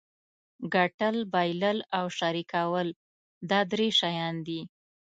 [0.73, 2.87] ګټل بایلل او شریکول
[3.49, 4.61] دا درې شیان دي.